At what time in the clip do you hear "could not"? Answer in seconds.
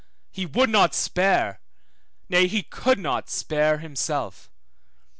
2.63-3.29